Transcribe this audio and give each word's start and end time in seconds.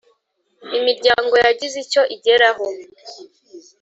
Imiryango 0.77 1.33
yagize 1.45 1.75
icyo 1.85 2.01
igeraho 2.15 2.65